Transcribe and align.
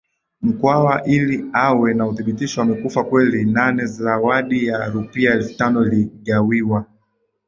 Mkwawa 0.41 1.03
ili 1.03 1.45
awe 1.53 1.93
na 1.93 2.07
uthibitisho 2.07 2.61
amekufa 2.61 3.03
kweli 3.03 3.45
NaneZawadi 3.45 4.65
ya 4.65 4.89
rupia 4.89 5.33
elfu 5.33 5.57
tano 5.57 5.83
iligawiwa 5.87 6.85